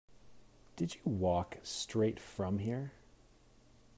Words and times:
Did 0.77 0.95
you 0.95 1.01
walk 1.05 1.57
straight 1.61 2.19
from 2.19 2.57
here? 2.57 2.93